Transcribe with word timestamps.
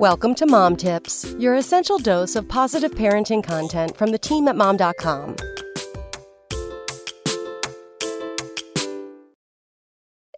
Welcome 0.00 0.34
to 0.34 0.46
Mom 0.46 0.76
Tips, 0.76 1.24
your 1.38 1.54
essential 1.54 1.96
dose 1.96 2.36
of 2.36 2.46
positive 2.46 2.90
parenting 2.90 3.42
content 3.42 3.96
from 3.96 4.10
the 4.10 4.18
team 4.18 4.46
at 4.46 4.54
mom.com. 4.54 5.36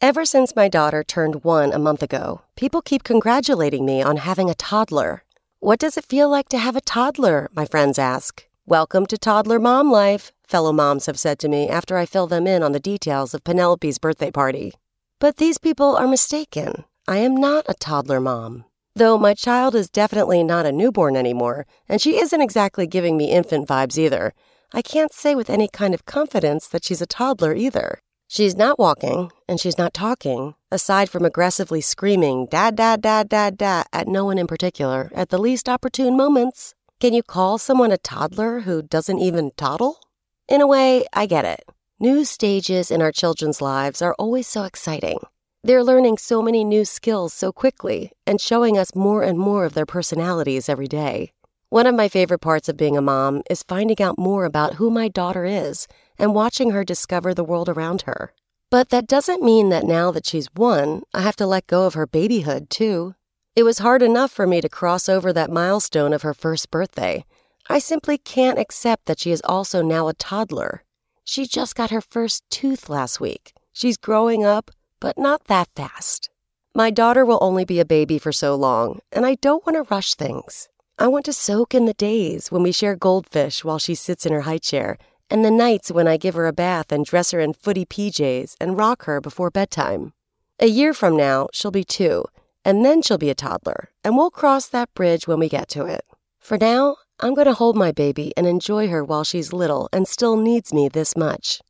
Ever 0.00 0.24
since 0.24 0.54
my 0.54 0.68
daughter 0.68 1.02
turned 1.02 1.42
one 1.42 1.72
a 1.72 1.78
month 1.80 2.04
ago, 2.04 2.42
people 2.54 2.80
keep 2.80 3.02
congratulating 3.02 3.84
me 3.84 4.00
on 4.00 4.18
having 4.18 4.48
a 4.48 4.54
toddler. 4.54 5.24
What 5.58 5.80
does 5.80 5.96
it 5.96 6.04
feel 6.04 6.30
like 6.30 6.48
to 6.50 6.58
have 6.58 6.76
a 6.76 6.80
toddler? 6.80 7.48
My 7.52 7.64
friends 7.64 7.98
ask. 7.98 8.46
Welcome 8.64 9.06
to 9.06 9.18
toddler 9.18 9.58
mom 9.58 9.90
life, 9.90 10.30
fellow 10.46 10.72
moms 10.72 11.06
have 11.06 11.18
said 11.18 11.40
to 11.40 11.48
me 11.48 11.68
after 11.68 11.96
I 11.96 12.06
fill 12.06 12.28
them 12.28 12.46
in 12.46 12.62
on 12.62 12.70
the 12.70 12.78
details 12.78 13.34
of 13.34 13.42
Penelope's 13.42 13.98
birthday 13.98 14.30
party. 14.30 14.74
But 15.18 15.38
these 15.38 15.58
people 15.58 15.96
are 15.96 16.06
mistaken. 16.06 16.84
I 17.08 17.16
am 17.16 17.34
not 17.34 17.64
a 17.68 17.74
toddler 17.74 18.20
mom. 18.20 18.64
Though 18.98 19.16
my 19.16 19.32
child 19.32 19.76
is 19.76 19.88
definitely 19.88 20.42
not 20.42 20.66
a 20.66 20.72
newborn 20.72 21.16
anymore, 21.16 21.66
and 21.88 22.00
she 22.00 22.18
isn't 22.18 22.40
exactly 22.40 22.84
giving 22.84 23.16
me 23.16 23.30
infant 23.30 23.68
vibes 23.68 23.96
either, 23.96 24.34
I 24.72 24.82
can't 24.82 25.12
say 25.12 25.36
with 25.36 25.48
any 25.48 25.68
kind 25.68 25.94
of 25.94 26.04
confidence 26.04 26.66
that 26.66 26.84
she's 26.84 27.00
a 27.00 27.06
toddler 27.06 27.54
either. 27.54 28.00
She's 28.26 28.56
not 28.56 28.76
walking, 28.76 29.30
and 29.48 29.60
she's 29.60 29.78
not 29.78 29.94
talking, 29.94 30.56
aside 30.72 31.08
from 31.10 31.24
aggressively 31.24 31.80
screaming, 31.80 32.48
Dad, 32.50 32.74
Dad, 32.74 33.00
Dad, 33.00 33.28
Dad, 33.28 33.56
Dad, 33.56 33.86
at 33.92 34.08
no 34.08 34.24
one 34.24 34.36
in 34.36 34.48
particular, 34.48 35.12
at 35.14 35.28
the 35.28 35.38
least 35.38 35.68
opportune 35.68 36.16
moments. 36.16 36.74
Can 36.98 37.14
you 37.14 37.22
call 37.22 37.56
someone 37.56 37.92
a 37.92 37.98
toddler 37.98 38.62
who 38.62 38.82
doesn't 38.82 39.20
even 39.20 39.52
toddle? 39.56 40.00
In 40.48 40.60
a 40.60 40.66
way, 40.66 41.04
I 41.12 41.26
get 41.26 41.44
it. 41.44 41.62
New 42.00 42.24
stages 42.24 42.90
in 42.90 43.00
our 43.00 43.12
children's 43.12 43.62
lives 43.62 44.02
are 44.02 44.16
always 44.18 44.48
so 44.48 44.64
exciting. 44.64 45.20
They're 45.68 45.84
learning 45.84 46.16
so 46.16 46.40
many 46.40 46.64
new 46.64 46.86
skills 46.86 47.34
so 47.34 47.52
quickly 47.52 48.12
and 48.26 48.40
showing 48.40 48.78
us 48.78 48.94
more 48.94 49.22
and 49.22 49.38
more 49.38 49.66
of 49.66 49.74
their 49.74 49.84
personalities 49.84 50.66
every 50.66 50.86
day. 50.86 51.30
One 51.68 51.86
of 51.86 51.94
my 51.94 52.08
favorite 52.08 52.38
parts 52.38 52.70
of 52.70 52.78
being 52.78 52.96
a 52.96 53.02
mom 53.02 53.42
is 53.50 53.64
finding 53.64 54.00
out 54.00 54.16
more 54.16 54.46
about 54.46 54.76
who 54.76 54.90
my 54.90 55.08
daughter 55.08 55.44
is 55.44 55.86
and 56.18 56.34
watching 56.34 56.70
her 56.70 56.84
discover 56.84 57.34
the 57.34 57.44
world 57.44 57.68
around 57.68 58.00
her. 58.06 58.32
But 58.70 58.88
that 58.88 59.06
doesn't 59.06 59.42
mean 59.42 59.68
that 59.68 59.84
now 59.84 60.10
that 60.10 60.24
she's 60.24 60.48
one, 60.54 61.02
I 61.12 61.20
have 61.20 61.36
to 61.36 61.46
let 61.46 61.66
go 61.66 61.84
of 61.84 61.92
her 61.92 62.06
babyhood, 62.06 62.70
too. 62.70 63.14
It 63.54 63.64
was 63.64 63.80
hard 63.80 64.00
enough 64.00 64.30
for 64.30 64.46
me 64.46 64.62
to 64.62 64.70
cross 64.70 65.06
over 65.06 65.34
that 65.34 65.52
milestone 65.52 66.14
of 66.14 66.22
her 66.22 66.32
first 66.32 66.70
birthday. 66.70 67.26
I 67.68 67.78
simply 67.78 68.16
can't 68.16 68.58
accept 68.58 69.04
that 69.04 69.20
she 69.20 69.32
is 69.32 69.42
also 69.44 69.82
now 69.82 70.08
a 70.08 70.14
toddler. 70.14 70.84
She 71.24 71.46
just 71.46 71.74
got 71.74 71.90
her 71.90 72.00
first 72.00 72.42
tooth 72.48 72.88
last 72.88 73.20
week. 73.20 73.52
She's 73.74 73.98
growing 73.98 74.46
up, 74.46 74.70
but 75.00 75.18
not 75.18 75.44
that 75.44 75.68
fast. 75.74 76.30
My 76.74 76.90
daughter 76.90 77.24
will 77.24 77.38
only 77.40 77.64
be 77.64 77.80
a 77.80 77.84
baby 77.84 78.18
for 78.18 78.32
so 78.32 78.54
long, 78.54 79.00
and 79.12 79.26
I 79.26 79.36
don't 79.36 79.64
want 79.66 79.76
to 79.76 79.94
rush 79.94 80.14
things. 80.14 80.68
I 80.98 81.08
want 81.08 81.24
to 81.26 81.32
soak 81.32 81.74
in 81.74 81.86
the 81.86 81.94
days 81.94 82.50
when 82.50 82.62
we 82.62 82.72
share 82.72 82.96
goldfish 82.96 83.64
while 83.64 83.78
she 83.78 83.94
sits 83.94 84.26
in 84.26 84.32
her 84.32 84.42
high 84.42 84.58
chair, 84.58 84.98
and 85.30 85.44
the 85.44 85.50
nights 85.50 85.90
when 85.90 86.08
I 86.08 86.16
give 86.16 86.34
her 86.34 86.46
a 86.46 86.52
bath 86.52 86.90
and 86.90 87.04
dress 87.04 87.30
her 87.30 87.40
in 87.40 87.52
footy 87.52 87.84
PJs 87.84 88.56
and 88.60 88.78
rock 88.78 89.04
her 89.04 89.20
before 89.20 89.50
bedtime. 89.50 90.12
A 90.60 90.66
year 90.66 90.92
from 90.92 91.16
now, 91.16 91.48
she'll 91.52 91.70
be 91.70 91.84
two, 91.84 92.24
and 92.64 92.84
then 92.84 93.02
she'll 93.02 93.18
be 93.18 93.30
a 93.30 93.34
toddler, 93.34 93.90
and 94.02 94.16
we'll 94.16 94.30
cross 94.30 94.66
that 94.68 94.92
bridge 94.94 95.28
when 95.28 95.38
we 95.38 95.48
get 95.48 95.68
to 95.68 95.84
it. 95.86 96.04
For 96.40 96.58
now, 96.58 96.96
I'm 97.20 97.34
going 97.34 97.46
to 97.46 97.54
hold 97.54 97.76
my 97.76 97.92
baby 97.92 98.32
and 98.36 98.46
enjoy 98.46 98.88
her 98.88 99.04
while 99.04 99.24
she's 99.24 99.52
little 99.52 99.88
and 99.92 100.06
still 100.06 100.36
needs 100.36 100.72
me 100.72 100.88
this 100.88 101.16
much. 101.16 101.60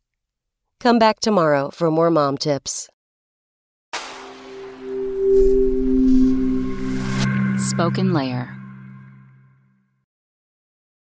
Come 0.81 0.99
back 0.99 1.21
tomorrow 1.21 1.71
for 1.71 1.91
more 1.91 2.11
mom 2.11 2.37
tips. 2.37 2.89
SpokenLayer. 7.79 8.58